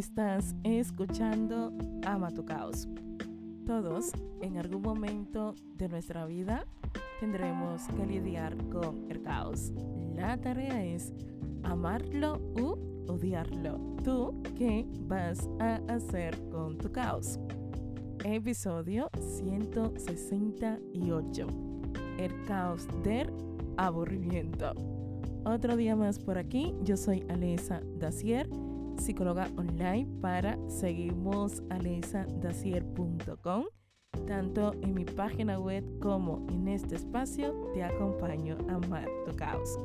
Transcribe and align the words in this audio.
Estás 0.00 0.56
escuchando 0.64 1.72
Ama 2.06 2.30
tu 2.30 2.46
caos. 2.46 2.88
Todos 3.66 4.12
en 4.40 4.56
algún 4.56 4.80
momento 4.80 5.54
de 5.76 5.90
nuestra 5.90 6.24
vida 6.24 6.64
tendremos 7.20 7.86
que 7.88 8.06
lidiar 8.06 8.56
con 8.70 9.04
el 9.10 9.20
caos. 9.20 9.74
La 10.16 10.38
tarea 10.38 10.82
es 10.86 11.12
amarlo 11.64 12.40
u 12.58 12.78
odiarlo. 13.12 13.78
¿Tú 14.02 14.42
qué 14.56 14.86
vas 15.02 15.46
a 15.58 15.82
hacer 15.88 16.34
con 16.48 16.78
tu 16.78 16.90
caos? 16.90 17.38
Episodio 18.24 19.10
168. 19.18 21.46
El 22.16 22.42
caos 22.46 22.88
del 23.02 23.30
aburrimiento. 23.76 24.72
Otro 25.44 25.76
día 25.76 25.94
más 25.94 26.18
por 26.18 26.38
aquí. 26.38 26.74
Yo 26.84 26.96
soy 26.96 27.22
Alesa 27.28 27.82
Dacier, 27.98 28.48
psicóloga 29.00 29.48
online 29.56 30.06
para 30.20 30.58
seguimos 30.68 31.62
Tanto 34.26 34.72
en 34.82 34.94
mi 34.94 35.04
página 35.04 35.58
web 35.58 35.84
como 36.00 36.46
en 36.50 36.68
este 36.68 36.96
espacio 36.96 37.70
te 37.72 37.82
acompaño 37.82 38.58
a 38.68 38.74
amar 38.74 39.08
tu 39.26 39.34
caos. 39.34 39.78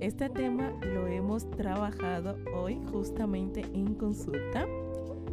Este 0.00 0.28
tema 0.28 0.72
lo 0.82 1.06
hemos 1.06 1.48
trabajado 1.50 2.36
hoy 2.54 2.80
justamente 2.90 3.62
en 3.72 3.94
consulta 3.94 4.66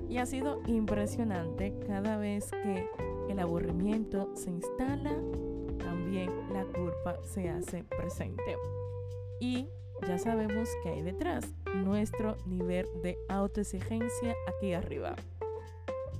y 0.07 0.17
ha 0.17 0.25
sido 0.25 0.61
impresionante 0.67 1.77
cada 1.87 2.17
vez 2.17 2.51
que 2.51 2.87
el 3.29 3.39
aburrimiento 3.39 4.31
se 4.35 4.51
instala, 4.51 5.11
también 5.79 6.29
la 6.53 6.63
culpa 6.65 7.17
se 7.23 7.49
hace 7.49 7.83
presente. 7.83 8.55
Y 9.39 9.67
ya 10.07 10.17
sabemos 10.17 10.69
que 10.83 10.89
hay 10.89 11.01
detrás 11.01 11.45
nuestro 11.73 12.37
nivel 12.45 12.85
de 13.01 13.17
autoexigencia 13.29 14.35
aquí 14.47 14.73
arriba. 14.73 15.15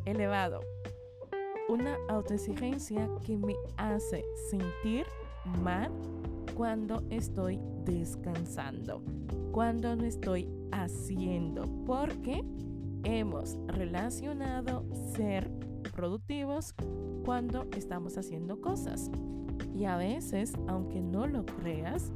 Elevado. 0.05 0.61
Una 1.67 1.97
autoexigencia 2.09 3.09
que 3.25 3.37
me 3.37 3.55
hace 3.77 4.23
sentir 4.49 5.05
mal 5.63 5.91
cuando 6.55 7.03
estoy 7.09 7.59
descansando, 7.83 9.01
cuando 9.51 9.95
no 9.95 10.05
estoy 10.05 10.47
haciendo, 10.71 11.63
porque 11.85 12.43
hemos 13.03 13.57
relacionado 13.67 14.85
ser 15.15 15.49
productivos 15.95 16.73
cuando 17.23 17.67
estamos 17.75 18.17
haciendo 18.17 18.61
cosas. 18.61 19.09
Y 19.73 19.85
a 19.85 19.97
veces, 19.97 20.53
aunque 20.67 21.01
no 21.01 21.27
lo 21.27 21.45
creas, 21.45 22.11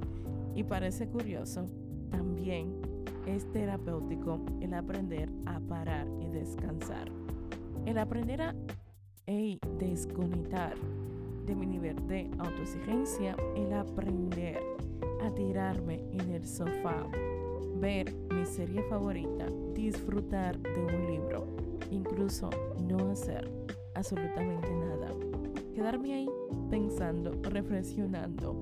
y 0.59 0.63
parece 0.65 1.07
curioso, 1.07 1.67
también 2.11 2.81
es 3.25 3.49
terapéutico 3.53 4.41
el 4.59 4.73
aprender 4.73 5.29
a 5.45 5.57
parar 5.61 6.05
y 6.19 6.27
descansar. 6.27 7.09
El 7.85 7.97
aprender 7.97 8.41
a 8.41 8.53
desconectar 9.77 10.75
de 11.45 11.55
mi 11.55 11.65
nivel 11.65 11.95
de 12.07 12.29
autoexigencia, 12.39 13.37
el 13.55 13.71
aprender 13.71 14.59
a 15.23 15.33
tirarme 15.33 16.03
en 16.11 16.29
el 16.31 16.45
sofá, 16.45 17.07
ver 17.79 18.13
mi 18.33 18.45
serie 18.45 18.83
favorita, 18.89 19.45
disfrutar 19.73 20.59
de 20.59 20.85
un 20.85 21.07
libro, 21.07 21.47
incluso 21.89 22.49
no 22.81 23.11
hacer 23.11 23.49
absolutamente 23.95 24.69
nada. 24.73 25.07
Quedarme 25.73 26.15
ahí 26.15 26.29
pensando, 26.69 27.31
reflexionando, 27.43 28.53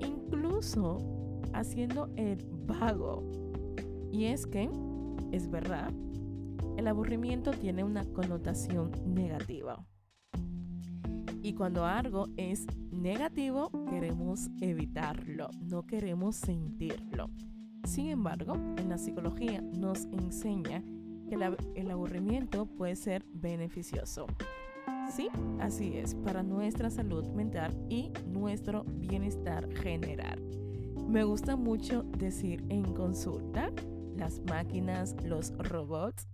incluso 0.00 1.19
haciendo 1.52 2.10
el 2.16 2.44
vago. 2.66 3.24
Y 4.12 4.26
es 4.26 4.46
que, 4.46 4.68
es 5.32 5.50
verdad, 5.50 5.92
el 6.76 6.88
aburrimiento 6.88 7.52
tiene 7.52 7.84
una 7.84 8.04
connotación 8.06 8.90
negativa. 9.06 9.84
Y 11.42 11.54
cuando 11.54 11.84
algo 11.84 12.26
es 12.36 12.66
negativo, 12.90 13.70
queremos 13.88 14.50
evitarlo, 14.60 15.48
no 15.60 15.86
queremos 15.86 16.36
sentirlo. 16.36 17.30
Sin 17.84 18.08
embargo, 18.08 18.54
en 18.76 18.88
la 18.88 18.98
psicología 18.98 19.62
nos 19.62 20.04
enseña 20.06 20.82
que 21.28 21.36
el 21.76 21.90
aburrimiento 21.90 22.66
puede 22.66 22.96
ser 22.96 23.24
beneficioso. 23.32 24.26
Sí, 25.10 25.28
así 25.60 25.96
es, 25.96 26.14
para 26.14 26.42
nuestra 26.42 26.90
salud 26.90 27.26
mental 27.28 27.76
y 27.88 28.12
nuestro 28.26 28.84
bienestar 28.84 29.68
general. 29.74 30.40
Me 31.10 31.24
gusta 31.24 31.56
mucho 31.56 32.04
decir 32.04 32.64
en 32.68 32.84
consulta, 32.94 33.72
las 34.16 34.40
máquinas, 34.48 35.16
los 35.24 35.50
robots, 35.58 36.28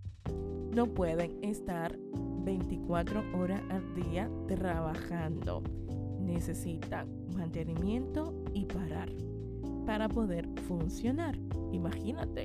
no 0.75 0.85
pueden 0.85 1.43
estar 1.43 1.97
24 2.43 3.23
horas 3.35 3.59
al 3.71 3.95
día 3.95 4.29
trabajando. 4.47 5.63
Necesitan 6.19 7.07
mantenimiento 7.35 8.35
y 8.53 8.65
parar 8.65 9.09
para 9.87 10.07
poder 10.07 10.47
funcionar. 10.67 11.35
Imagínate 11.71 12.43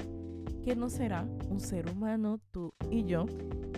que 0.65 0.75
no 0.75 0.89
será 0.89 1.29
un 1.51 1.61
ser 1.61 1.91
humano, 1.91 2.41
tú 2.51 2.73
y 2.91 3.05
yo, 3.05 3.27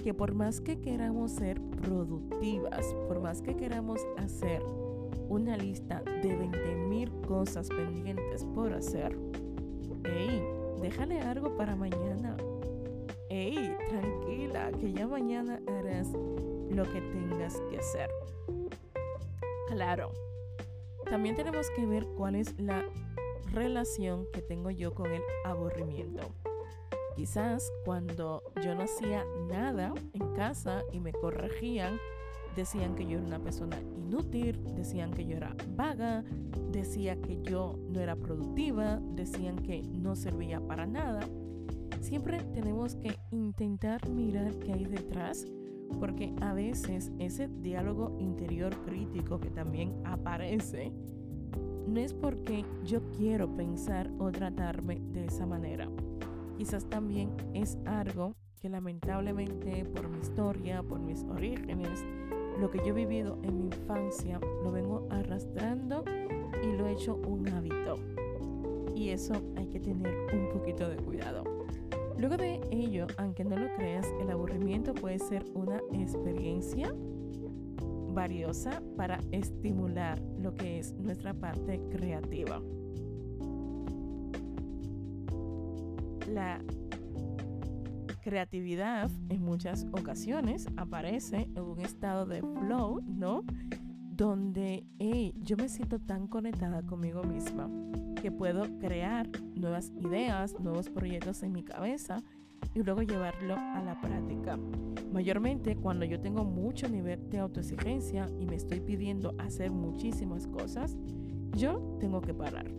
que 0.04 0.14
por 0.14 0.32
más 0.32 0.60
que 0.60 0.80
queramos 0.80 1.32
ser 1.32 1.60
productivas, 1.82 2.86
por 3.08 3.20
más 3.20 3.42
que 3.42 3.56
queramos 3.56 3.98
hacer 4.16 4.62
una 5.28 5.56
lista 5.56 6.02
de 6.22 6.38
20.000 6.38 7.26
cosas 7.26 7.68
pendientes 7.68 8.44
por 8.54 8.72
hacer. 8.72 9.16
¡Ey! 10.04 10.42
Déjale 10.80 11.20
algo 11.20 11.56
para 11.56 11.76
mañana. 11.76 12.36
¡Ey! 13.28 13.76
Tranquila, 13.88 14.70
que 14.78 14.92
ya 14.92 15.06
mañana 15.06 15.60
harás 15.66 16.08
lo 16.70 16.84
que 16.84 17.00
tengas 17.00 17.60
que 17.70 17.78
hacer. 17.78 18.10
Claro. 19.68 20.12
También 21.08 21.36
tenemos 21.36 21.68
que 21.70 21.86
ver 21.86 22.06
cuál 22.16 22.34
es 22.34 22.58
la 22.58 22.84
relación 23.52 24.26
que 24.32 24.42
tengo 24.42 24.70
yo 24.70 24.94
con 24.94 25.10
el 25.12 25.22
aburrimiento. 25.44 26.22
Quizás 27.16 27.72
cuando 27.84 28.42
yo 28.62 28.74
no 28.74 28.82
hacía 28.82 29.24
nada 29.48 29.92
en 30.12 30.34
casa 30.34 30.82
y 30.92 30.98
me 30.98 31.12
corregían, 31.12 31.98
decían 32.54 32.94
que 32.94 33.06
yo 33.06 33.18
era 33.18 33.26
una 33.26 33.38
persona 33.38 33.80
inútil, 33.96 34.60
decían 34.76 35.12
que 35.12 35.26
yo 35.26 35.36
era 35.36 35.54
vaga, 35.76 36.24
decía 36.70 37.20
que 37.20 37.40
yo 37.42 37.78
no 37.90 38.00
era 38.00 38.16
productiva, 38.16 39.00
decían 39.14 39.56
que 39.56 39.82
no 39.82 40.16
servía 40.16 40.60
para 40.60 40.86
nada. 40.86 41.20
Siempre 42.00 42.38
tenemos 42.52 42.96
que 42.96 43.16
intentar 43.30 44.08
mirar 44.08 44.54
qué 44.58 44.72
hay 44.72 44.84
detrás, 44.84 45.46
porque 45.98 46.34
a 46.40 46.52
veces 46.52 47.12
ese 47.18 47.48
diálogo 47.48 48.16
interior 48.18 48.76
crítico 48.84 49.40
que 49.40 49.50
también 49.50 49.94
aparece, 50.04 50.92
no 51.86 52.00
es 52.00 52.14
porque 52.14 52.64
yo 52.84 53.00
quiero 53.12 53.54
pensar 53.54 54.10
o 54.18 54.30
tratarme 54.30 55.00
de 55.12 55.26
esa 55.26 55.46
manera. 55.46 55.88
Quizás 56.56 56.88
también 56.88 57.30
es 57.52 57.78
algo 57.84 58.34
que 58.60 58.68
lamentablemente 58.68 59.84
por 59.84 60.08
mi 60.08 60.18
historia, 60.18 60.82
por 60.82 60.98
mis 60.98 61.22
orígenes, 61.24 62.04
lo 62.60 62.70
que 62.70 62.78
yo 62.78 62.88
he 62.88 62.92
vivido 62.92 63.38
en 63.42 63.58
mi 63.58 63.64
infancia 63.66 64.40
lo 64.62 64.70
vengo 64.70 65.06
arrastrando 65.10 66.04
y 66.62 66.76
lo 66.76 66.86
he 66.86 66.92
hecho 66.92 67.16
un 67.26 67.48
hábito. 67.48 67.98
Y 68.94 69.10
eso 69.10 69.34
hay 69.56 69.66
que 69.66 69.80
tener 69.80 70.14
un 70.32 70.50
poquito 70.52 70.88
de 70.88 70.96
cuidado. 70.96 71.44
Luego 72.18 72.36
de 72.36 72.60
ello, 72.70 73.06
aunque 73.16 73.44
no 73.44 73.56
lo 73.56 73.74
creas, 73.74 74.06
el 74.20 74.30
aburrimiento 74.30 74.94
puede 74.94 75.18
ser 75.18 75.44
una 75.54 75.80
experiencia 75.92 76.94
valiosa 78.14 78.80
para 78.96 79.18
estimular 79.32 80.22
lo 80.38 80.54
que 80.54 80.78
es 80.78 80.92
nuestra 80.94 81.34
parte 81.34 81.80
creativa. 81.90 82.62
La 86.32 86.60
creatividad 88.24 89.10
en 89.28 89.42
muchas 89.42 89.86
ocasiones 89.92 90.66
aparece 90.78 91.46
en 91.54 91.62
un 91.62 91.80
estado 91.80 92.24
de 92.24 92.40
flow, 92.40 93.02
¿no? 93.06 93.44
Donde 94.16 94.84
yo 95.42 95.58
me 95.58 95.68
siento 95.68 95.98
tan 95.98 96.26
conectada 96.26 96.82
conmigo 96.82 97.22
misma 97.22 97.68
que 98.22 98.32
puedo 98.32 98.62
crear 98.78 99.28
nuevas 99.54 99.92
ideas, 100.00 100.58
nuevos 100.58 100.88
proyectos 100.88 101.42
en 101.42 101.52
mi 101.52 101.62
cabeza 101.64 102.22
y 102.74 102.82
luego 102.82 103.02
llevarlo 103.02 103.56
a 103.56 103.82
la 103.82 104.00
práctica. 104.00 104.58
Mayormente 105.12 105.76
cuando 105.76 106.06
yo 106.06 106.18
tengo 106.18 106.44
mucho 106.44 106.88
nivel 106.88 107.28
de 107.28 107.40
autoexigencia 107.40 108.26
y 108.40 108.46
me 108.46 108.56
estoy 108.56 108.80
pidiendo 108.80 109.34
hacer 109.38 109.70
muchísimas 109.70 110.46
cosas, 110.46 110.96
yo 111.54 111.98
tengo 112.00 112.22
que 112.22 112.32
parar. 112.32 112.70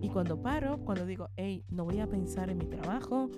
Y 0.00 0.10
cuando 0.10 0.40
paro, 0.40 0.78
cuando 0.84 1.06
digo, 1.06 1.28
hey, 1.36 1.64
no 1.70 1.84
voy 1.84 1.98
a 1.98 2.06
pensar 2.06 2.50
en 2.50 2.58
mi 2.58 2.66
trabajo, 2.66 3.28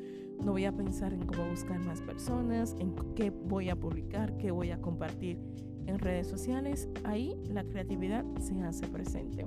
no 0.43 0.53
voy 0.53 0.65
a 0.65 0.73
pensar 0.73 1.13
en 1.13 1.27
cómo 1.27 1.49
buscar 1.49 1.79
más 1.81 2.01
personas, 2.03 2.75
en 2.79 2.95
qué 3.15 3.31
voy 3.31 3.71
a 3.71 3.77
publicar, 3.77 4.37
qué 4.39 4.51
voy 4.51 4.71
a 4.71 4.81
compartir 4.81 5.39
en 5.87 5.99
redes 5.99 6.27
sociales. 6.27 6.89
Ahí 7.05 7.37
la 7.49 7.65
creatividad 7.65 8.25
se 8.41 8.61
hace 8.63 8.87
presente. 8.87 9.47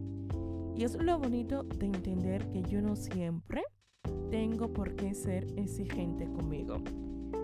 Y 0.75 0.83
es 0.83 0.95
lo 0.95 1.19
bonito 1.19 1.63
de 1.63 1.85
entender 1.85 2.49
que 2.49 2.63
yo 2.63 2.81
no 2.81 2.95
siempre 2.95 3.63
tengo 4.29 4.73
por 4.73 4.95
qué 4.95 5.13
ser 5.13 5.47
exigente 5.57 6.25
conmigo. 6.25 6.77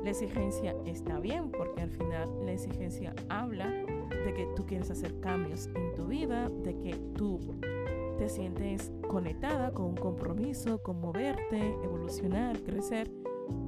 La 0.03 0.11
exigencia 0.11 0.75
está 0.85 1.19
bien 1.19 1.51
porque 1.51 1.81
al 1.81 1.91
final 1.91 2.29
la 2.45 2.53
exigencia 2.53 3.13
habla 3.29 3.69
de 3.69 4.33
que 4.33 4.47
tú 4.55 4.65
quieres 4.65 4.89
hacer 4.89 5.19
cambios 5.19 5.67
en 5.67 5.93
tu 5.95 6.07
vida, 6.07 6.49
de 6.63 6.79
que 6.79 6.95
tú 7.15 7.39
te 8.17 8.29
sientes 8.29 8.91
conectada 9.07 9.71
con 9.71 9.87
un 9.87 9.95
compromiso, 9.95 10.81
con 10.81 10.99
moverte, 10.99 11.75
evolucionar, 11.83 12.57
crecer, 12.63 13.11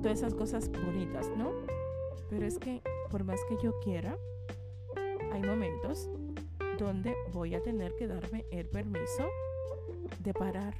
todas 0.02 0.20
esas 0.20 0.34
cosas 0.34 0.70
bonitas, 0.72 1.30
¿no? 1.38 1.52
Pero 2.30 2.46
es 2.46 2.58
que 2.60 2.82
por 3.10 3.24
más 3.24 3.40
que 3.50 3.58
yo 3.62 3.80
quiera, 3.80 4.18
hay 5.32 5.42
momentos 5.42 6.10
donde 6.78 7.16
voy 7.34 7.56
a 7.56 7.62
tener 7.62 7.96
que 7.96 8.08
darme 8.08 8.46
el 8.52 8.68
permiso 8.68 9.28
de 10.24 10.34
parar. 10.34 10.76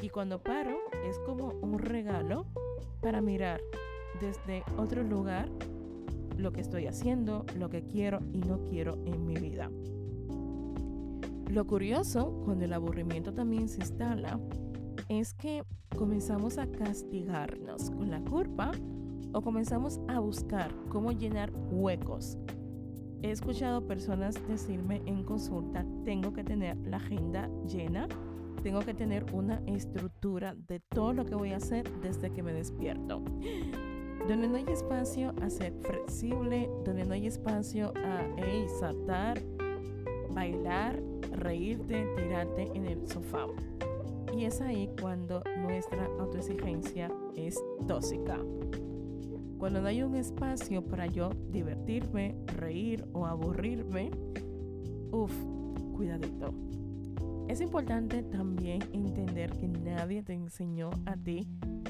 Y 0.00 0.10
cuando 0.10 0.40
paro 0.40 0.78
es 1.04 1.18
como 1.20 1.48
un 1.60 1.78
regalo 1.78 2.46
para 3.00 3.20
mirar 3.20 3.60
desde 4.20 4.62
otro 4.76 5.02
lugar 5.02 5.48
lo 6.36 6.52
que 6.52 6.60
estoy 6.60 6.86
haciendo, 6.86 7.44
lo 7.56 7.68
que 7.68 7.82
quiero 7.82 8.20
y 8.32 8.38
no 8.38 8.64
quiero 8.64 8.94
en 9.04 9.26
mi 9.26 9.34
vida. 9.34 9.70
Lo 11.50 11.66
curioso, 11.66 12.42
cuando 12.44 12.64
el 12.64 12.72
aburrimiento 12.72 13.32
también 13.32 13.68
se 13.68 13.80
instala, 13.80 14.38
es 15.08 15.34
que 15.34 15.64
comenzamos 15.98 16.58
a 16.58 16.66
castigarnos 16.68 17.90
con 17.90 18.08
la 18.08 18.20
culpa 18.20 18.70
o 19.32 19.42
comenzamos 19.42 19.98
a 20.06 20.20
buscar 20.20 20.72
cómo 20.88 21.10
llenar 21.10 21.52
huecos. 21.72 22.38
He 23.20 23.32
escuchado 23.32 23.84
personas 23.84 24.36
decirme 24.46 25.02
en 25.06 25.24
consulta, 25.24 25.84
tengo 26.04 26.32
que 26.32 26.44
tener 26.44 26.76
la 26.86 26.98
agenda 26.98 27.50
llena, 27.66 28.06
tengo 28.62 28.78
que 28.80 28.94
tener 28.94 29.26
una 29.32 29.60
estructura 29.66 30.54
de 30.68 30.78
todo 30.78 31.12
lo 31.12 31.24
que 31.24 31.34
voy 31.34 31.50
a 31.50 31.56
hacer 31.56 31.90
desde 32.00 32.30
que 32.30 32.44
me 32.44 32.52
despierto 32.52 33.20
donde 34.28 34.46
no 34.46 34.56
hay 34.56 34.64
espacio 34.68 35.32
a 35.40 35.48
ser 35.48 35.72
flexible, 35.80 36.68
donde 36.84 37.04
no 37.04 37.14
hay 37.14 37.26
espacio 37.26 37.92
a 37.96 38.78
saltar, 38.78 39.40
bailar, 40.30 41.00
reírte, 41.32 42.06
tirarte 42.14 42.70
en 42.74 42.86
el 42.86 43.08
sofá. 43.08 43.46
Y 44.38 44.44
es 44.44 44.60
ahí 44.60 44.88
cuando 45.00 45.42
nuestra 45.56 46.04
autoexigencia 46.20 47.10
es 47.34 47.60
tóxica. 47.88 48.38
Cuando 49.58 49.80
no 49.80 49.88
hay 49.88 50.00
un 50.02 50.14
espacio 50.14 50.84
para 50.84 51.08
yo 51.08 51.30
divertirme, 51.50 52.36
reír 52.46 53.04
o 53.14 53.26
aburrirme, 53.26 54.12
uff, 55.10 55.32
cuidadito. 55.92 56.54
Es 57.48 57.60
importante 57.60 58.22
también 58.22 58.80
entender 58.92 59.50
que 59.56 59.66
nadie 59.66 60.22
te 60.22 60.34
enseñó 60.34 60.90
a 61.06 61.16
ti 61.16 61.48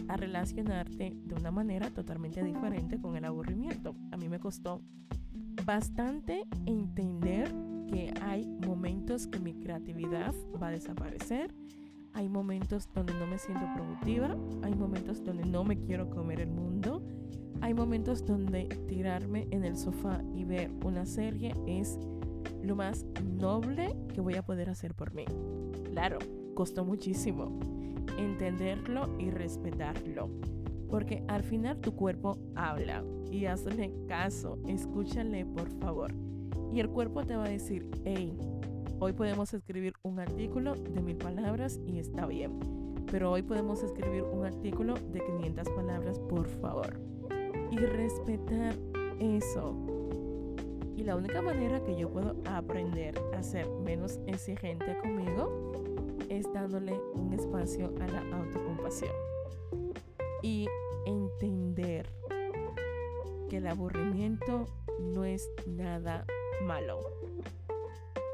a 0.09 0.17
relacionarte 0.17 1.13
de 1.15 1.35
una 1.35 1.51
manera 1.51 1.91
totalmente 1.91 2.43
diferente 2.43 2.99
con 2.99 3.15
el 3.15 3.27
aburrimiento. 3.27 3.95
A 4.11 4.17
mí 4.17 4.27
me 4.31 4.41
costó 4.41 4.81
bastante 5.67 6.45
entender 6.65 7.55
que 7.93 8.11
hay 8.23 8.47
momentos 8.67 9.27
que 9.27 9.39
mi 9.39 9.53
creatividad 9.53 10.35
va 10.63 10.69
a 10.69 10.71
desaparecer, 10.71 11.55
hay 12.19 12.29
momentos 12.29 12.89
donde 12.93 13.15
no 13.15 13.29
me 13.29 13.39
siento 13.39 13.65
productiva, 13.77 14.37
hay 14.63 14.75
momentos 14.75 15.23
donde 15.23 15.45
no 15.45 15.63
me 15.63 15.79
quiero 15.79 16.11
comer 16.11 16.41
el 16.41 16.51
mundo, 16.51 17.01
hay 17.61 17.75
momentos 17.75 18.27
donde 18.27 18.65
tirarme 18.89 19.47
en 19.53 19.65
el 19.65 19.77
sofá 19.77 20.21
y 20.35 20.43
ver 20.43 20.69
una 20.85 21.07
serie 21.07 21.55
es 21.69 21.97
lo 22.61 22.75
más 22.75 23.07
noble 23.23 23.95
que 24.13 24.21
voy 24.21 24.35
a 24.35 24.43
poder 24.43 24.69
hacer 24.69 24.97
por 24.97 25.15
mí. 25.15 25.27
Claro, 25.93 26.19
costó 26.55 26.85
muchísimo 26.85 27.57
entenderlo 28.19 29.17
y 29.21 29.31
respetarlo. 29.31 30.29
Porque 30.91 31.23
al 31.29 31.45
final 31.45 31.79
tu 31.79 31.95
cuerpo 31.95 32.37
habla 32.57 33.05
y 33.31 33.45
hazle 33.45 33.93
caso, 34.09 34.59
escúchale 34.67 35.47
por 35.47 35.71
favor. 35.79 36.13
Y 36.73 36.81
el 36.81 36.89
cuerpo 36.89 37.23
te 37.23 37.37
va 37.37 37.45
a 37.45 37.51
decir, 37.51 37.89
hey, 38.05 38.37
hoy 39.01 39.13
podemos 39.13 39.53
escribir 39.55 39.95
un 40.03 40.19
artículo 40.19 40.75
de 40.75 41.01
mil 41.01 41.17
palabras 41.17 41.79
y 41.87 41.99
está 41.99 42.27
bien. 42.27 42.59
Pero 43.11 43.31
hoy 43.31 43.43
podemos 43.43 43.83
escribir 43.83 44.23
un 44.23 44.45
artículo 44.45 44.95
de 44.95 45.25
500 45.25 45.69
palabras, 45.71 46.19
por 46.19 46.47
favor. 46.47 47.01
Y 47.71 47.77
respetar 47.77 48.75
eso. 49.21 49.75
Y 50.97 51.05
la 51.05 51.17
única 51.17 51.41
manera 51.41 51.83
que 51.83 51.97
yo 51.97 52.11
puedo 52.11 52.35
aprender 52.45 53.15
a 53.37 53.43
ser 53.43 53.69
menos 53.85 54.19
exigente 54.27 54.99
conmigo 54.99 55.73
es 56.29 56.53
dándole 56.53 56.93
un 57.15 57.33
espacio 57.33 57.95
a 58.01 58.07
la 58.09 58.37
autocompasión 58.37 59.13
y 60.43 60.67
entender 61.07 62.07
que 63.49 63.59
el 63.59 63.67
aburrimiento 63.67 64.67
no 65.01 65.25
es 65.25 65.49
nada 65.67 66.27
malo. 66.67 67.18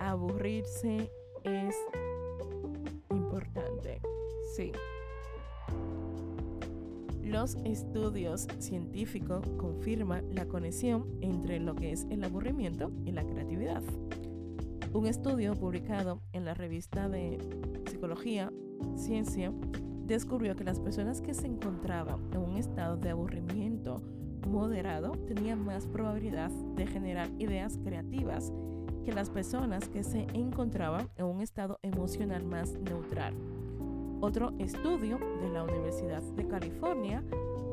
Aburrirse 0.05 1.11
es 1.45 1.75
importante, 3.11 4.03
sí. 4.55 4.71
Los 7.23 7.57
estudios 7.65 8.47
científicos 8.59 9.49
confirman 9.57 10.27
la 10.35 10.45
conexión 10.45 11.07
entre 11.23 11.59
lo 11.59 11.75
que 11.75 11.93
es 11.93 12.07
el 12.11 12.23
aburrimiento 12.23 12.93
y 13.07 13.13
la 13.13 13.25
creatividad. 13.25 13.83
Un 14.93 15.07
estudio 15.07 15.55
publicado 15.55 16.21
en 16.35 16.45
la 16.45 16.53
revista 16.53 17.09
de 17.09 17.39
Psicología, 17.91 18.53
Ciencia, 18.97 19.55
descubrió 20.05 20.55
que 20.55 20.65
las 20.65 20.81
personas 20.81 21.23
que 21.23 21.33
se 21.33 21.47
encontraban 21.47 22.21
en 22.31 22.41
un 22.41 22.59
estado 22.59 22.99
de 22.99 23.09
aburrimiento 23.09 24.03
moderado 24.47 25.13
tenían 25.27 25.65
más 25.65 25.87
probabilidad 25.87 26.51
de 26.51 26.87
generar 26.87 27.31
ideas 27.39 27.79
creativas 27.83 28.53
que 29.05 29.13
las 29.13 29.31
personas 29.31 29.89
que 29.89 30.03
se 30.03 30.27
encontraban 30.33 31.09
en 31.17 31.27
un 31.27 31.41
estado 31.41 31.79
emocional 31.83 32.45
más 32.45 32.73
neutral. 32.73 33.35
Otro 34.21 34.53
estudio 34.59 35.19
de 35.43 35.51
la 35.51 35.65
Universidad 35.65 36.23
de 36.23 36.47
California 36.47 37.23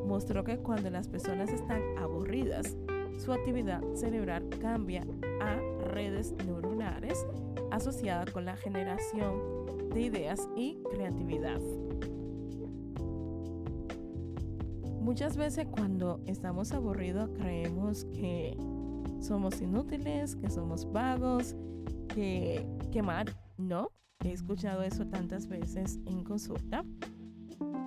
mostró 0.06 0.44
que 0.44 0.58
cuando 0.58 0.90
las 0.90 1.08
personas 1.08 1.50
están 1.50 1.80
aburridas, 1.98 2.76
su 3.18 3.32
actividad 3.32 3.82
cerebral 3.94 4.48
cambia 4.60 5.06
a 5.40 5.56
redes 5.86 6.34
neuronales 6.44 7.24
asociadas 7.70 8.30
con 8.30 8.44
la 8.44 8.56
generación 8.56 9.88
de 9.94 10.02
ideas 10.02 10.48
y 10.56 10.78
creatividad. 10.90 11.60
Muchas 15.00 15.36
veces 15.36 15.66
cuando 15.70 16.20
estamos 16.26 16.72
aburridos 16.72 17.30
creemos 17.36 18.04
que 18.06 18.56
somos 19.22 19.60
inútiles, 19.60 20.36
que 20.36 20.50
somos 20.50 20.90
vagos, 20.90 21.56
que, 22.08 22.66
que 22.90 23.02
mal, 23.02 23.26
no. 23.56 23.90
He 24.24 24.32
escuchado 24.32 24.82
eso 24.82 25.06
tantas 25.06 25.48
veces 25.48 25.98
en 26.06 26.22
consulta. 26.22 26.84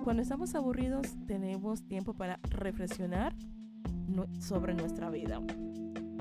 Cuando 0.04 0.22
estamos 0.22 0.54
aburridos 0.54 1.16
tenemos 1.26 1.86
tiempo 1.86 2.14
para 2.14 2.38
reflexionar 2.50 3.34
sobre 4.38 4.74
nuestra 4.74 5.10
vida 5.10 5.40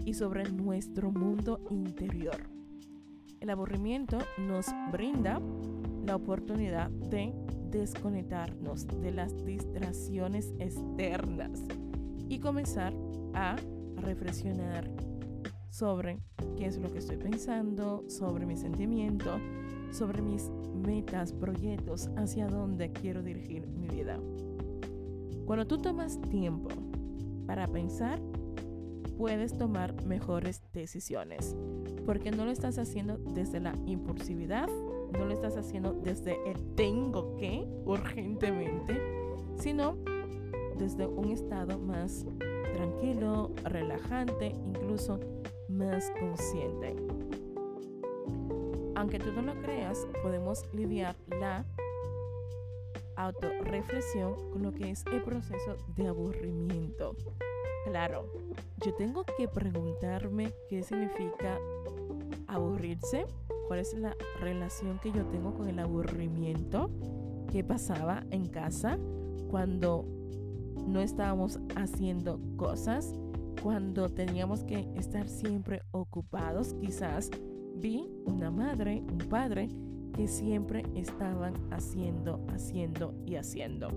y 0.05 0.13
sobre 0.13 0.49
nuestro 0.49 1.11
mundo 1.11 1.61
interior. 1.69 2.49
El 3.39 3.49
aburrimiento 3.49 4.17
nos 4.37 4.67
brinda 4.91 5.39
la 6.05 6.15
oportunidad 6.15 6.89
de 6.89 7.33
desconectarnos 7.69 8.87
de 8.87 9.11
las 9.11 9.45
distracciones 9.45 10.53
externas 10.59 11.63
y 12.29 12.39
comenzar 12.39 12.93
a 13.33 13.55
reflexionar 13.97 14.89
sobre 15.69 16.19
qué 16.57 16.67
es 16.67 16.77
lo 16.77 16.91
que 16.91 16.99
estoy 16.99 17.17
pensando, 17.17 18.03
sobre 18.07 18.45
mi 18.45 18.55
sentimiento, 18.55 19.39
sobre 19.91 20.21
mis 20.21 20.49
metas, 20.73 21.33
proyectos, 21.33 22.09
hacia 22.15 22.47
dónde 22.47 22.91
quiero 22.91 23.21
dirigir 23.21 23.67
mi 23.67 23.87
vida. 23.87 24.19
Cuando 25.45 25.67
tú 25.67 25.77
tomas 25.77 26.19
tiempo 26.29 26.69
para 27.45 27.67
pensar, 27.67 28.21
puedes 29.17 29.57
tomar 29.57 30.05
mejores 30.05 30.61
decisiones, 30.73 31.55
porque 32.05 32.31
no 32.31 32.45
lo 32.45 32.51
estás 32.51 32.77
haciendo 32.77 33.17
desde 33.17 33.59
la 33.59 33.73
impulsividad, 33.85 34.67
no 35.13 35.25
lo 35.25 35.33
estás 35.33 35.55
haciendo 35.57 35.93
desde 35.93 36.37
el 36.49 36.75
tengo 36.75 37.35
que 37.37 37.67
urgentemente, 37.85 38.99
sino 39.57 39.97
desde 40.77 41.07
un 41.07 41.31
estado 41.31 41.79
más 41.79 42.25
tranquilo, 42.73 43.51
relajante, 43.63 44.47
incluso 44.47 45.19
más 45.69 46.11
consciente. 46.19 46.95
Aunque 48.95 49.19
tú 49.19 49.31
no 49.31 49.41
lo 49.41 49.61
creas, 49.61 50.07
podemos 50.23 50.63
lidiar 50.73 51.15
la 51.27 51.65
autorreflexión 53.17 54.35
con 54.51 54.63
lo 54.63 54.71
que 54.71 54.91
es 54.91 55.05
el 55.11 55.21
proceso 55.21 55.77
de 55.95 56.07
aburrimiento. 56.07 57.15
Claro, 57.85 58.31
yo 58.83 58.93
tengo 58.95 59.23
que 59.37 59.47
preguntarme 59.47 60.53
qué 60.69 60.83
significa 60.83 61.59
aburrirse, 62.47 63.25
cuál 63.67 63.79
es 63.79 63.93
la 63.93 64.15
relación 64.39 64.99
que 64.99 65.11
yo 65.11 65.25
tengo 65.27 65.53
con 65.53 65.69
el 65.69 65.79
aburrimiento, 65.79 66.89
qué 67.51 67.63
pasaba 67.63 68.23
en 68.31 68.47
casa 68.47 68.97
cuando 69.49 70.05
no 70.87 71.01
estábamos 71.01 71.59
haciendo 71.75 72.39
cosas, 72.57 73.13
cuando 73.61 74.09
teníamos 74.09 74.63
que 74.63 74.87
estar 74.95 75.27
siempre 75.27 75.81
ocupados, 75.91 76.75
quizás 76.75 77.31
vi 77.75 78.09
una 78.25 78.51
madre, 78.51 79.03
un 79.11 79.17
padre 79.29 79.69
que 80.13 80.27
siempre 80.27 80.83
estaban 80.95 81.53
haciendo, 81.71 82.45
haciendo 82.49 83.13
y 83.25 83.35
haciendo. 83.35 83.89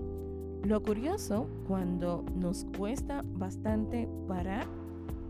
Lo 0.63 0.83
curioso 0.83 1.47
cuando 1.67 2.25
nos 2.35 2.65
cuesta 2.77 3.23
bastante 3.23 4.09
parar 4.27 4.67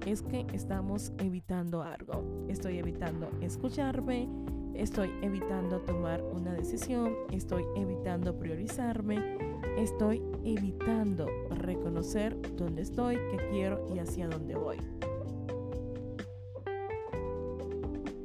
es 0.06 0.24
que 0.24 0.48
estamos 0.54 1.12
evitando 1.20 1.84
algo. 1.84 2.24
Estoy 2.48 2.80
evitando 2.80 3.30
escucharme, 3.42 4.28
estoy 4.74 5.12
evitando 5.22 5.82
tomar 5.82 6.24
una 6.24 6.54
decisión, 6.54 7.14
estoy 7.32 7.64
evitando 7.76 8.40
priorizarme, 8.40 9.38
estoy 9.84 10.22
evitando 10.44 11.28
reconocer 11.50 12.38
dónde 12.58 12.82
estoy, 12.82 13.16
qué 13.32 13.38
quiero 13.50 13.86
y 13.94 14.00
hacia 14.00 14.28
dónde 14.28 14.56
voy. 14.56 14.78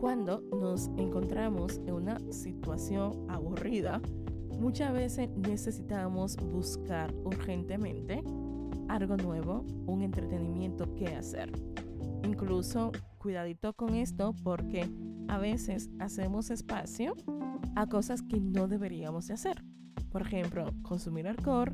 Cuando 0.00 0.42
nos 0.60 0.88
encontramos 0.98 1.80
en 1.86 1.94
una 1.94 2.20
situación 2.30 3.24
aburrida, 3.30 4.02
muchas 4.58 4.92
veces 4.92 5.30
necesitamos 5.36 6.36
buscar 6.36 7.14
urgentemente 7.24 8.22
algo 8.88 9.16
nuevo, 9.16 9.64
un 9.86 10.02
entretenimiento 10.02 10.94
que 10.94 11.06
hacer. 11.06 11.50
Incluso 12.22 12.92
cuidadito 13.18 13.72
con 13.72 13.94
esto 13.94 14.34
porque 14.42 14.90
a 15.28 15.38
veces 15.38 15.88
hacemos 15.98 16.50
espacio 16.50 17.14
a 17.74 17.86
cosas 17.86 18.22
que 18.22 18.40
no 18.40 18.68
deberíamos 18.68 19.28
de 19.28 19.34
hacer. 19.34 19.73
Por 20.14 20.22
ejemplo, 20.22 20.66
consumir 20.82 21.26
alcohol, 21.26 21.72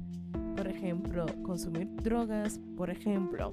por 0.57 0.67
ejemplo, 0.67 1.27
consumir 1.43 1.95
drogas, 1.97 2.59
por 2.75 2.89
ejemplo, 2.89 3.53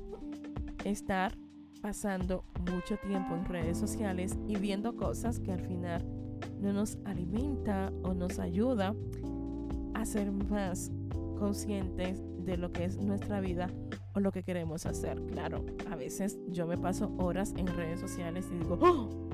estar 0.86 1.38
pasando 1.82 2.46
mucho 2.72 2.96
tiempo 3.06 3.36
en 3.36 3.44
redes 3.44 3.78
sociales 3.78 4.38
y 4.48 4.56
viendo 4.56 4.96
cosas 4.96 5.42
que 5.42 5.52
al 5.52 5.60
final 5.60 6.06
no 6.62 6.72
nos 6.72 6.98
alimenta 7.04 7.92
o 8.04 8.14
nos 8.14 8.40
ayuda 8.40 8.96
a 9.94 10.06
ser 10.06 10.32
más 10.32 10.90
conscientes 11.38 12.24
de 12.46 12.56
lo 12.56 12.72
que 12.72 12.86
es 12.86 12.96
nuestra 12.96 13.42
vida 13.42 13.70
o 14.16 14.22
lo 14.22 14.32
que 14.32 14.44
queremos 14.44 14.86
hacer. 14.86 15.22
Claro, 15.26 15.66
a 15.92 15.98
veces 15.98 16.40
yo 16.48 16.66
me 16.66 16.78
paso 16.78 17.14
horas 17.18 17.54
en 17.58 17.68
redes 17.68 18.00
sociales 18.00 18.48
y 18.54 18.60
digo, 18.60 18.80
¡Oh! 18.82 19.28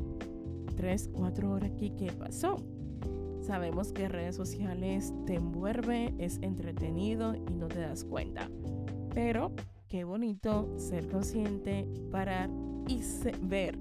tres, 0.75 1.12
cuatro 1.13 1.51
horas 1.51 1.69
aquí, 1.69 1.91
¿qué 1.91 2.12
pasó? 2.12 2.55
Sabemos 3.43 3.91
que 3.91 4.07
redes 4.07 4.38
sociales 4.38 5.13
te 5.25 5.35
envuelve, 5.35 6.13
es 6.17 6.39
entretenido 6.41 7.35
y 7.35 7.53
no 7.53 7.67
te 7.67 7.81
das 7.81 8.05
cuenta. 8.05 8.50
Pero 9.13 9.51
qué 9.89 10.05
bonito 10.05 10.73
ser 10.77 11.09
consciente, 11.09 11.85
parar 12.09 12.50
y 12.88 13.01
ver 13.41 13.77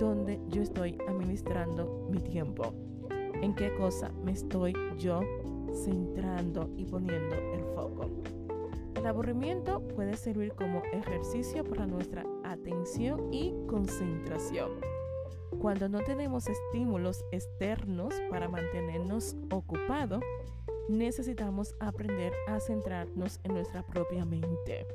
dónde 0.00 0.40
yo 0.48 0.62
estoy 0.62 0.98
administrando 1.06 2.08
mi 2.10 2.18
tiempo. 2.18 2.74
En 3.40 3.54
qué 3.54 3.72
cosa 3.76 4.10
me 4.24 4.32
estoy 4.32 4.74
yo 4.98 5.20
centrando 5.72 6.68
y 6.76 6.84
poniendo 6.84 7.36
el 7.36 7.62
foco. 7.76 8.10
El 8.96 9.06
aburrimiento 9.06 9.80
puede 9.94 10.16
servir 10.16 10.54
como 10.54 10.82
ejercicio 10.92 11.62
para 11.62 11.86
nuestra 11.86 12.24
atención 12.42 13.32
y 13.32 13.54
concentración. 13.68 14.97
Cuando 15.60 15.88
no 15.88 16.00
tenemos 16.00 16.46
estímulos 16.46 17.24
externos 17.32 18.14
para 18.30 18.48
mantenernos 18.48 19.36
ocupados, 19.50 20.22
necesitamos 20.88 21.74
aprender 21.80 22.32
a 22.46 22.60
centrarnos 22.60 23.40
en 23.42 23.54
nuestra 23.54 23.82
propia 23.82 24.24
mente. 24.24 24.86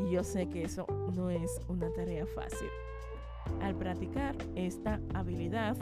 Y 0.00 0.10
yo 0.10 0.24
sé 0.24 0.48
que 0.48 0.64
eso 0.64 0.86
no 1.14 1.30
es 1.30 1.60
una 1.68 1.92
tarea 1.92 2.26
fácil. 2.26 2.68
Al 3.60 3.76
practicar 3.76 4.34
esta 4.56 5.00
habilidad, 5.14 5.76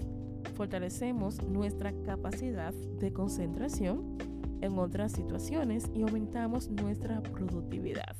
fortalecemos 0.54 1.42
nuestra 1.42 1.92
capacidad 2.04 2.74
de 2.74 3.10
concentración 3.10 4.18
en 4.60 4.78
otras 4.78 5.12
situaciones 5.12 5.90
y 5.94 6.02
aumentamos 6.02 6.68
nuestra 6.68 7.22
productividad. 7.22 8.16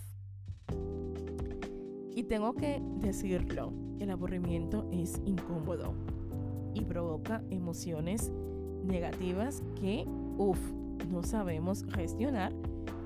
Y 2.14 2.24
tengo 2.24 2.54
que 2.54 2.82
decirlo, 3.00 3.72
el 4.00 4.10
aburrimiento 4.10 4.86
es 4.90 5.20
incómodo 5.24 5.94
y 6.74 6.82
provoca 6.82 7.42
emociones 7.50 8.32
negativas 8.84 9.62
que, 9.80 10.04
uff, 10.36 10.58
no 11.10 11.22
sabemos 11.22 11.84
gestionar, 11.94 12.52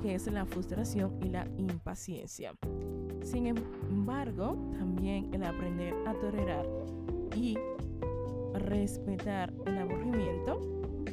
que 0.02 0.14
es 0.14 0.26
la 0.30 0.46
frustración 0.46 1.12
y 1.22 1.28
la 1.28 1.46
impaciencia. 1.58 2.54
Sin 3.22 3.46
embargo, 3.46 4.56
también 4.78 5.32
el 5.32 5.44
aprender 5.44 5.94
a 6.06 6.14
tolerar 6.14 6.66
y 7.36 7.56
respetar 8.54 9.52
el 9.66 9.78
aburrimiento, 9.78 10.60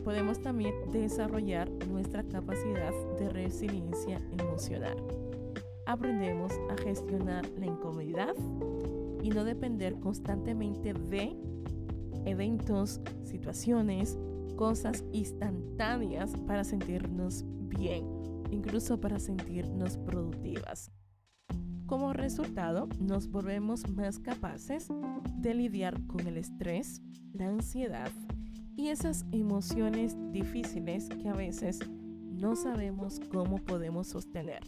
podemos 0.04 0.42
también 0.42 0.74
desarrollar 0.92 1.70
nuestra 1.90 2.24
capacidad 2.24 2.94
de 3.18 3.30
resiliencia 3.30 4.20
emocional 4.40 4.98
aprendemos 5.86 6.52
a 6.70 6.78
gestionar 6.82 7.48
la 7.58 7.66
incomodidad 7.66 8.34
y 9.24 9.30
no 9.30 9.44
depender 9.44 10.00
constantemente 10.00 10.94
de 10.94 11.36
eventos, 12.26 13.02
situaciones, 13.24 14.18
cosas 14.56 15.04
instantáneas 15.12 16.34
para 16.48 16.64
sentirnos 16.64 17.46
bien, 17.68 18.06
incluso 18.52 19.00
para 19.00 19.20
sentirnos 19.20 19.98
productivas. 19.98 20.92
Como 21.86 22.14
resultado, 22.14 22.88
nos 23.00 23.30
volvemos 23.30 23.90
más 23.90 24.20
capaces 24.20 24.88
de 25.38 25.54
lidiar 25.54 26.06
con 26.08 26.26
el 26.26 26.38
estrés, 26.38 27.02
la 27.34 27.50
ansiedad 27.50 28.12
y 28.78 28.90
esas 28.90 29.26
emociones 29.32 30.16
difíciles 30.32 31.10
que 31.10 31.28
a 31.28 31.34
veces 31.34 31.80
no 31.90 32.56
sabemos 32.56 33.20
cómo 33.32 33.58
podemos 33.58 34.08
sostener. 34.08 34.62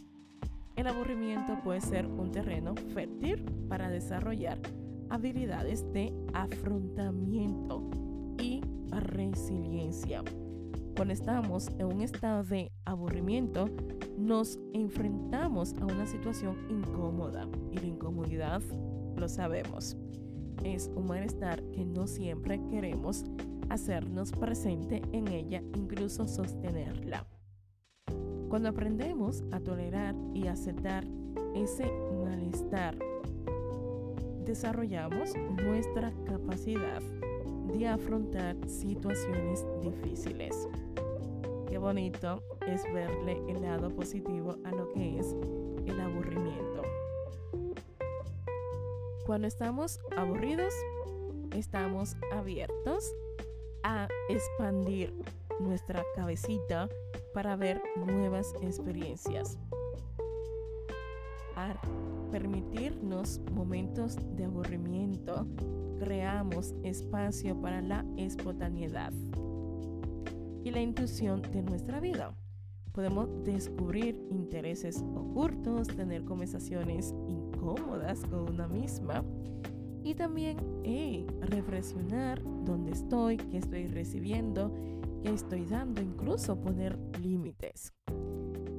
El 0.76 0.88
aburrimiento 0.88 1.58
puede 1.62 1.80
ser 1.80 2.06
un 2.06 2.32
terreno 2.32 2.74
fértil 2.92 3.44
para 3.68 3.88
desarrollar 3.88 4.58
habilidades 5.08 5.84
de 5.92 6.12
afrontamiento 6.32 7.88
y 8.40 8.60
resiliencia. 8.90 10.22
Cuando 10.96 11.14
estamos 11.14 11.68
en 11.78 11.86
un 11.86 12.02
estado 12.02 12.42
de 12.44 12.72
aburrimiento, 12.84 13.68
nos 14.18 14.58
enfrentamos 14.72 15.74
a 15.80 15.86
una 15.86 16.06
situación 16.06 16.56
incómoda 16.68 17.48
y 17.70 17.78
la 17.78 17.86
incomodidad, 17.86 18.62
lo 19.16 19.28
sabemos, 19.28 19.96
es 20.64 20.90
un 20.94 21.06
malestar 21.06 21.62
que 21.70 21.84
no 21.84 22.06
siempre 22.06 22.60
queremos 22.70 23.24
hacernos 23.68 24.32
presente 24.32 25.02
en 25.12 25.28
ella, 25.28 25.62
incluso 25.76 26.26
sostenerla. 26.26 27.26
Cuando 28.54 28.68
aprendemos 28.68 29.42
a 29.50 29.58
tolerar 29.58 30.14
y 30.32 30.46
aceptar 30.46 31.04
ese 31.56 31.90
malestar, 32.24 32.96
desarrollamos 34.44 35.32
nuestra 35.60 36.12
capacidad 36.24 37.02
de 37.76 37.88
afrontar 37.88 38.56
situaciones 38.68 39.66
difíciles. 39.82 40.68
Qué 41.68 41.78
bonito 41.78 42.44
es 42.68 42.84
verle 42.92 43.42
el 43.48 43.60
lado 43.60 43.90
positivo 43.90 44.56
a 44.62 44.70
lo 44.70 44.92
que 44.92 45.18
es 45.18 45.34
el 45.86 46.00
aburrimiento. 46.00 46.82
Cuando 49.26 49.48
estamos 49.48 49.98
aburridos, 50.16 50.72
estamos 51.56 52.14
abiertos 52.30 53.12
a 53.82 54.06
expandir 54.28 55.12
nuestra 55.58 56.04
cabecita 56.14 56.88
para 57.34 57.56
ver 57.56 57.82
nuevas 57.96 58.54
experiencias. 58.62 59.58
Al 61.56 61.76
permitirnos 62.30 63.40
momentos 63.52 64.16
de 64.36 64.44
aburrimiento, 64.44 65.46
creamos 65.98 66.74
espacio 66.84 67.60
para 67.60 67.82
la 67.82 68.04
espontaneidad 68.16 69.12
y 70.62 70.70
la 70.70 70.80
intuición 70.80 71.42
de 71.42 71.62
nuestra 71.62 72.00
vida. 72.00 72.34
Podemos 72.92 73.28
descubrir 73.44 74.16
intereses 74.30 75.04
ocultos, 75.14 75.88
tener 75.88 76.24
conversaciones 76.24 77.12
incómodas 77.28 78.24
con 78.26 78.50
una 78.50 78.68
misma 78.68 79.24
y 80.04 80.14
también 80.14 80.56
reflexionar 81.40 82.40
dónde 82.64 82.92
estoy, 82.92 83.36
qué 83.36 83.58
estoy 83.58 83.86
recibiendo 83.88 84.72
estoy 85.32 85.64
dando, 85.64 86.02
incluso 86.02 86.60
poner 86.60 86.98
límites. 87.20 87.92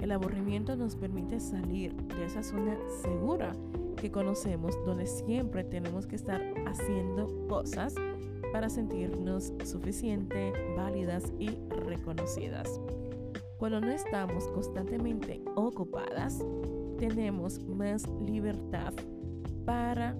El 0.01 0.11
aburrimiento 0.11 0.75
nos 0.75 0.95
permite 0.95 1.39
salir 1.39 1.95
de 1.95 2.25
esa 2.25 2.43
zona 2.43 2.77
segura 3.01 3.53
que 3.97 4.11
conocemos 4.11 4.75
donde 4.85 5.07
siempre 5.07 5.63
tenemos 5.63 6.05
que 6.05 6.15
estar 6.15 6.41
haciendo 6.67 7.47
cosas 7.47 7.95
para 8.51 8.69
sentirnos 8.69 9.51
suficientes, 9.63 10.53
válidas 10.77 11.33
y 11.39 11.49
reconocidas. 11.85 12.79
Cuando 13.57 13.81
no 13.81 13.91
estamos 13.91 14.47
constantemente 14.49 15.41
ocupadas, 15.55 16.43
tenemos 16.99 17.63
más 17.63 18.07
libertad 18.25 18.93
para 19.65 20.15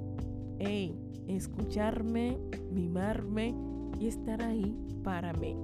escucharme, 1.28 2.38
mimarme 2.72 3.54
y 4.00 4.08
estar 4.08 4.42
ahí 4.42 4.76
para 5.04 5.34
mí. 5.34 5.56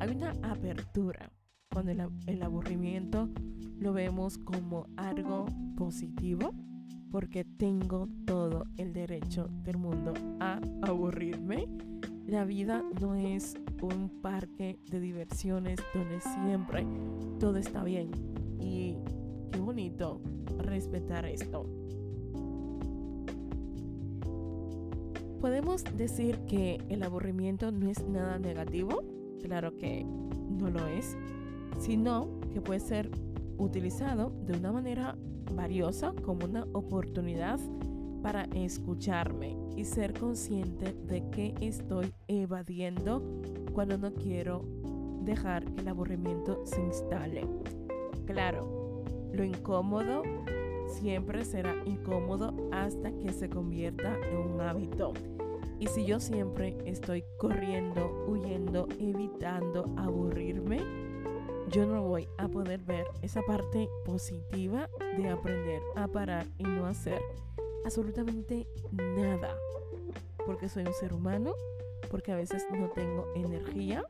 Hay 0.00 0.10
una 0.10 0.30
apertura 0.42 1.32
cuando 1.72 1.90
el, 2.26 2.42
aburrimiento 2.42 3.28
lo 3.78 3.92
vemos 3.92 4.38
como 4.38 4.86
algo 4.96 5.46
positivo 5.76 6.52
porque 7.10 7.44
tengo 7.44 8.08
todo 8.24 8.64
el 8.76 8.92
derecho 8.92 9.48
del 9.64 9.78
mundo 9.78 10.14
a 10.38 10.60
aburrirme. 10.82 11.66
La 12.26 12.44
vida 12.44 12.84
no 13.00 13.16
es 13.16 13.56
un 13.82 14.08
parque 14.22 14.78
de 14.88 15.00
diversiones 15.00 15.80
donde 15.92 16.20
siempre 16.20 16.86
todo 17.40 17.56
está 17.56 17.82
bien. 17.82 18.10
Y 18.60 18.94
qué 19.50 19.58
bonito 19.58 20.20
respetar 20.58 21.26
esto. 21.26 21.66
¿Podemos 25.40 25.82
decir 25.96 26.38
que 26.46 26.78
el 26.88 27.02
aburrimiento 27.02 27.72
no 27.72 27.90
es 27.90 28.06
nada 28.06 28.38
negativo? 28.38 29.17
Claro 29.42 29.76
que 29.76 30.04
no 30.04 30.70
lo 30.70 30.86
es, 30.86 31.16
sino 31.78 32.28
que 32.52 32.60
puede 32.60 32.80
ser 32.80 33.10
utilizado 33.58 34.32
de 34.46 34.56
una 34.56 34.72
manera 34.72 35.16
valiosa 35.54 36.12
como 36.24 36.46
una 36.46 36.64
oportunidad 36.72 37.58
para 38.22 38.44
escucharme 38.54 39.56
y 39.76 39.84
ser 39.84 40.12
consciente 40.18 40.92
de 41.06 41.28
que 41.30 41.54
estoy 41.60 42.12
evadiendo 42.26 43.22
cuando 43.72 43.96
no 43.96 44.12
quiero 44.12 44.64
dejar 45.22 45.64
que 45.64 45.82
el 45.82 45.88
aburrimiento 45.88 46.62
se 46.64 46.80
instale. 46.80 47.46
Claro, 48.26 49.04
lo 49.32 49.44
incómodo 49.44 50.22
siempre 50.88 51.44
será 51.44 51.74
incómodo 51.84 52.54
hasta 52.72 53.12
que 53.12 53.32
se 53.32 53.48
convierta 53.48 54.16
en 54.30 54.54
un 54.54 54.60
hábito. 54.60 55.12
Y 55.80 55.86
si 55.86 56.04
yo 56.04 56.18
siempre 56.18 56.76
estoy 56.84 57.24
corriendo, 57.38 58.26
huyendo, 58.28 58.88
evitando 58.98 59.84
aburrirme, 59.96 60.80
yo 61.70 61.86
no 61.86 62.02
voy 62.02 62.28
a 62.38 62.48
poder 62.48 62.80
ver 62.80 63.06
esa 63.22 63.42
parte 63.42 63.88
positiva 64.04 64.88
de 65.16 65.28
aprender 65.28 65.82
a 65.96 66.08
parar 66.08 66.46
y 66.58 66.64
no 66.64 66.86
hacer 66.86 67.20
absolutamente 67.84 68.66
nada. 68.90 69.54
Porque 70.46 70.68
soy 70.68 70.84
un 70.84 70.94
ser 70.94 71.12
humano, 71.12 71.54
porque 72.10 72.32
a 72.32 72.36
veces 72.36 72.66
no 72.72 72.88
tengo 72.90 73.26
energía, 73.36 74.04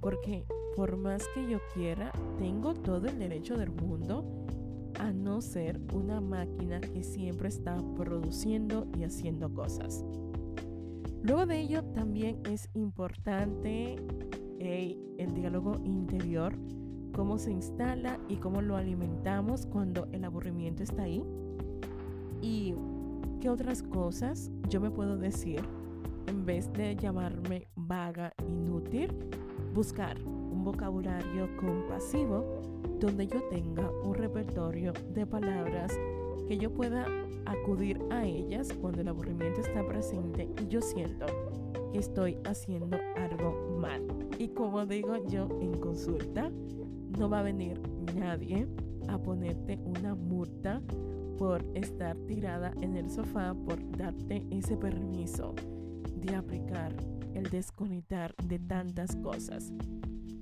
porque 0.00 0.44
por 0.76 0.96
más 0.96 1.26
que 1.34 1.48
yo 1.48 1.58
quiera, 1.74 2.12
tengo 2.38 2.74
todo 2.74 3.08
el 3.08 3.18
derecho 3.18 3.56
del 3.56 3.70
mundo 3.70 4.24
a 4.98 5.12
no 5.12 5.42
ser 5.42 5.80
una 5.92 6.20
máquina 6.20 6.80
que 6.80 7.02
siempre 7.02 7.48
está 7.48 7.76
produciendo 7.96 8.86
y 8.96 9.04
haciendo 9.04 9.52
cosas. 9.52 10.04
Luego 11.30 11.46
de 11.46 11.60
ello 11.60 11.84
también 11.84 12.40
es 12.44 12.68
importante 12.74 13.94
el 14.58 15.32
diálogo 15.32 15.80
interior, 15.84 16.52
cómo 17.14 17.38
se 17.38 17.52
instala 17.52 18.18
y 18.28 18.38
cómo 18.38 18.60
lo 18.62 18.76
alimentamos 18.76 19.64
cuando 19.64 20.08
el 20.10 20.24
aburrimiento 20.24 20.82
está 20.82 21.04
ahí. 21.04 21.22
Y 22.42 22.74
qué 23.40 23.48
otras 23.48 23.84
cosas 23.84 24.50
yo 24.68 24.80
me 24.80 24.90
puedo 24.90 25.16
decir 25.16 25.60
en 26.26 26.44
vez 26.44 26.72
de 26.72 26.96
llamarme 26.96 27.68
vaga, 27.76 28.32
inútil, 28.48 29.12
buscar 29.72 30.20
un 30.24 30.64
vocabulario 30.64 31.48
compasivo 31.58 32.60
donde 32.98 33.28
yo 33.28 33.40
tenga 33.50 33.88
un 34.02 34.14
repertorio 34.14 34.92
de 35.14 35.24
palabras 35.26 35.96
que 36.48 36.58
yo 36.58 36.74
pueda 36.74 37.06
acudir 37.50 38.00
a 38.10 38.24
ellas 38.24 38.72
cuando 38.80 39.00
el 39.00 39.08
aburrimiento 39.08 39.60
está 39.60 39.84
presente 39.86 40.48
y 40.62 40.68
yo 40.68 40.80
siento 40.80 41.26
que 41.92 41.98
estoy 41.98 42.38
haciendo 42.44 42.96
algo 43.16 43.76
mal. 43.78 44.02
Y 44.38 44.48
como 44.48 44.86
digo 44.86 45.16
yo 45.26 45.48
en 45.60 45.78
consulta, 45.80 46.50
no 47.18 47.28
va 47.28 47.40
a 47.40 47.42
venir 47.42 47.80
nadie 48.16 48.68
a 49.08 49.18
ponerte 49.18 49.78
una 49.84 50.14
multa 50.14 50.80
por 51.38 51.64
estar 51.74 52.16
tirada 52.26 52.72
en 52.80 52.96
el 52.96 53.10
sofá, 53.10 53.54
por 53.54 53.78
darte 53.96 54.46
ese 54.50 54.76
permiso 54.76 55.54
de 56.16 56.36
aplicar 56.36 56.94
el 57.34 57.44
desconectar 57.50 58.34
de 58.44 58.58
tantas 58.58 59.16
cosas. 59.16 59.72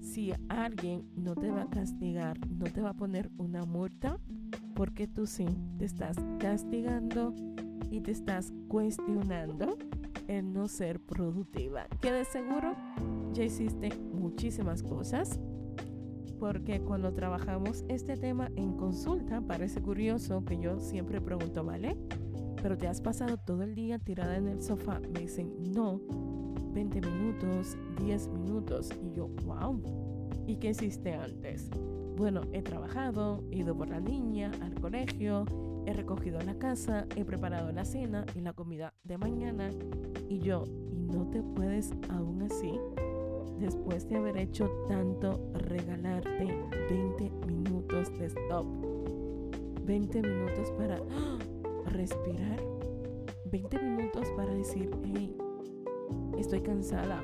Si 0.00 0.32
alguien 0.48 1.08
no 1.14 1.34
te 1.34 1.50
va 1.50 1.62
a 1.62 1.70
castigar, 1.70 2.38
no 2.48 2.64
te 2.66 2.80
va 2.80 2.90
a 2.90 2.96
poner 2.96 3.30
una 3.38 3.64
multa, 3.64 4.18
porque 4.78 5.08
tú 5.08 5.26
sí 5.26 5.44
te 5.76 5.86
estás 5.86 6.16
castigando 6.38 7.34
y 7.90 8.00
te 8.00 8.12
estás 8.12 8.52
cuestionando 8.68 9.76
el 10.28 10.52
no 10.52 10.68
ser 10.68 11.00
productiva. 11.00 11.88
Que 12.00 12.12
de 12.12 12.24
seguro 12.24 12.76
ya 13.32 13.42
hiciste 13.42 13.90
muchísimas 14.12 14.84
cosas, 14.84 15.40
porque 16.38 16.80
cuando 16.80 17.12
trabajamos 17.12 17.84
este 17.88 18.16
tema 18.16 18.52
en 18.54 18.74
consulta 18.74 19.40
parece 19.40 19.82
curioso 19.82 20.44
que 20.44 20.60
yo 20.60 20.78
siempre 20.78 21.20
pregunto, 21.20 21.64
¿vale? 21.64 21.96
Pero 22.62 22.78
te 22.78 22.86
has 22.86 23.00
pasado 23.00 23.36
todo 23.36 23.64
el 23.64 23.74
día 23.74 23.98
tirada 23.98 24.36
en 24.36 24.46
el 24.46 24.62
sofá. 24.62 25.00
Me 25.00 25.22
dicen, 25.22 25.52
no, 25.74 26.00
20 26.72 27.00
minutos, 27.00 27.76
10 28.00 28.28
minutos. 28.28 28.90
Y 29.02 29.10
yo, 29.16 29.26
wow. 29.44 29.82
¿Y 30.46 30.54
qué 30.54 30.70
hiciste 30.70 31.14
antes? 31.14 31.68
Bueno, 32.18 32.40
he 32.52 32.62
trabajado, 32.62 33.44
he 33.52 33.58
ido 33.58 33.76
por 33.76 33.88
la 33.88 34.00
niña 34.00 34.50
al 34.60 34.74
colegio, 34.74 35.44
he 35.86 35.92
recogido 35.92 36.40
la 36.40 36.58
casa, 36.58 37.06
he 37.14 37.24
preparado 37.24 37.70
la 37.70 37.84
cena 37.84 38.26
y 38.34 38.40
la 38.40 38.54
comida 38.54 38.92
de 39.04 39.18
mañana. 39.18 39.70
Y 40.28 40.40
yo, 40.40 40.64
¿y 40.90 40.96
no 40.96 41.30
te 41.30 41.44
puedes 41.44 41.92
aún 42.10 42.42
así, 42.42 42.80
después 43.60 44.08
de 44.08 44.16
haber 44.16 44.36
hecho 44.36 44.68
tanto, 44.88 45.48
regalarte 45.54 46.58
20 46.90 47.30
minutos 47.46 48.10
de 48.18 48.26
stop? 48.26 48.66
20 49.84 50.20
minutos 50.20 50.72
para 50.72 51.00
respirar. 51.86 52.60
20 53.44 53.78
minutos 53.78 54.28
para 54.36 54.52
decir, 54.52 54.90
hey, 55.04 55.36
estoy 56.36 56.62
cansada. 56.62 57.22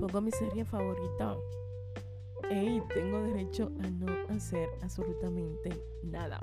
Pongo 0.00 0.22
mi 0.22 0.30
serie 0.30 0.64
favorita. 0.64 1.36
Hey, 2.48 2.80
tengo 2.94 3.22
derecho 3.22 3.72
a 3.82 3.90
no 3.90 4.06
hacer 4.28 4.68
absolutamente 4.80 5.70
nada. 6.04 6.38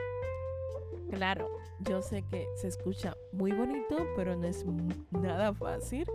Claro, 1.09 1.47
yo 1.79 2.01
sé 2.01 2.23
que 2.23 2.45
se 2.55 2.67
escucha 2.67 3.15
muy 3.31 3.53
bonito, 3.53 3.95
pero 4.17 4.35
no 4.35 4.45
es 4.45 4.65
nada 5.11 5.53
fácil 5.53 6.05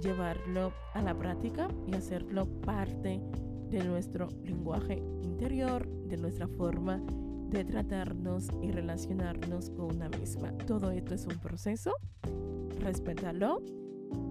llevarlo 0.00 0.72
a 0.94 1.02
la 1.02 1.16
práctica 1.16 1.68
y 1.86 1.94
hacerlo 1.94 2.46
parte 2.62 3.20
de 3.68 3.84
nuestro 3.84 4.28
lenguaje 4.42 5.02
interior, 5.22 5.86
de 5.86 6.16
nuestra 6.16 6.48
forma 6.48 7.00
de 7.50 7.64
tratarnos 7.64 8.48
y 8.62 8.72
relacionarnos 8.72 9.70
con 9.70 9.96
una 9.96 10.08
misma. 10.08 10.56
Todo 10.66 10.90
esto 10.90 11.14
es 11.14 11.26
un 11.26 11.38
proceso, 11.38 11.92
respétalo. 12.80 13.62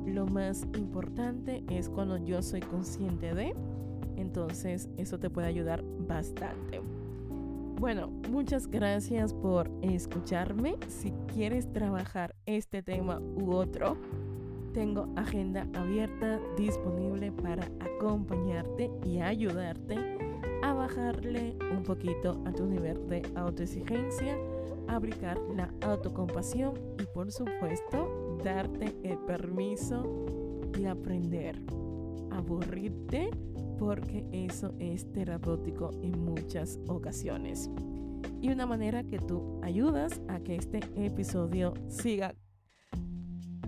Lo 0.06 0.26
más 0.26 0.64
importante 0.78 1.64
es 1.70 1.88
cuando 1.90 2.18
yo 2.18 2.42
soy 2.42 2.60
consciente 2.62 3.34
de, 3.34 3.54
entonces 4.20 4.90
eso 4.98 5.20
te 5.20 5.30
puede 5.30 5.48
ayudar 5.48 5.84
bastante. 6.08 6.82
Bueno, 7.80 8.10
muchas 8.30 8.68
gracias 8.68 9.34
por 9.34 9.72
escucharme. 9.82 10.76
Si 10.90 11.12
quieres 11.34 11.72
trabajar 11.72 12.36
este 12.46 12.84
tema 12.84 13.20
u 13.20 13.54
otro, 13.54 13.96
tengo 14.74 15.08
agenda 15.16 15.66
abierta 15.74 16.40
disponible 16.58 17.32
para 17.32 17.66
acompañarte 17.80 18.92
y 19.06 19.20
ayudarte 19.20 19.98
a 20.62 20.74
bajarle 20.74 21.56
un 21.72 21.84
poquito 21.84 22.42
a 22.46 22.52
tu 22.52 22.66
nivel 22.66 23.08
de 23.08 23.22
autoexigencia, 23.36 24.38
aplicar 24.90 25.40
la 25.56 25.74
autocompasión 25.82 26.74
y 27.02 27.06
por 27.14 27.32
supuesto 27.32 28.38
darte 28.44 28.94
el 29.04 29.18
permiso 29.20 30.04
de 30.74 30.88
aprender, 30.88 31.62
aburrirte 32.32 33.32
porque 33.80 34.26
eso 34.34 34.74
es 34.78 35.10
terapéutico 35.14 35.92
en 36.04 36.24
muchas 36.26 36.78
ocasiones. 36.88 37.72
Y 38.42 38.50
una 38.50 38.66
manera 38.66 39.04
que 39.04 39.20
tú 39.20 39.60
ayudas 39.64 40.22
a 40.28 40.40
que 40.40 40.56
este 40.58 40.82
episodio 40.96 41.74
siga 41.88 42.36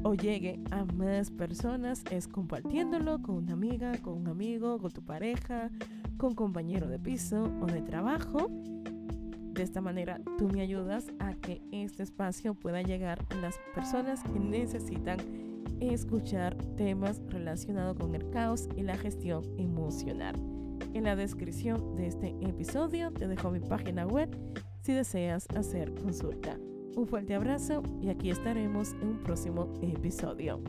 o 0.03 0.13
llegue 0.13 0.59
a 0.71 0.83
más 0.85 1.31
personas 1.31 2.03
es 2.11 2.27
compartiéndolo 2.27 3.21
con 3.21 3.35
una 3.35 3.53
amiga, 3.53 3.97
con 4.01 4.17
un 4.17 4.27
amigo, 4.27 4.79
con 4.79 4.91
tu 4.91 5.03
pareja, 5.03 5.69
con 6.17 6.35
compañero 6.35 6.87
de 6.87 6.99
piso 6.99 7.49
o 7.61 7.65
de 7.65 7.81
trabajo. 7.81 8.49
De 8.49 9.63
esta 9.63 9.81
manera 9.81 10.19
tú 10.37 10.47
me 10.49 10.61
ayudas 10.61 11.07
a 11.19 11.35
que 11.35 11.61
este 11.71 12.03
espacio 12.03 12.53
pueda 12.53 12.81
llegar 12.81 13.25
a 13.29 13.35
las 13.35 13.55
personas 13.75 14.23
que 14.23 14.39
necesitan 14.39 15.19
escuchar 15.89 16.55
temas 16.75 17.21
relacionados 17.27 17.97
con 17.97 18.15
el 18.15 18.29
caos 18.29 18.67
y 18.75 18.83
la 18.83 18.97
gestión 18.97 19.43
emocional. 19.57 20.35
En 20.93 21.03
la 21.03 21.15
descripción 21.15 21.95
de 21.95 22.07
este 22.07 22.35
episodio 22.41 23.11
te 23.11 23.27
dejo 23.27 23.51
mi 23.51 23.59
página 23.59 24.05
web 24.05 24.29
si 24.81 24.93
deseas 24.93 25.47
hacer 25.55 25.93
consulta. 25.95 26.57
Un 26.95 27.07
fuerte 27.07 27.35
abrazo 27.35 27.83
y 28.01 28.09
aquí 28.09 28.29
estaremos 28.29 28.93
en 29.01 29.07
un 29.09 29.19
próximo 29.23 29.73
episodio. 29.81 30.61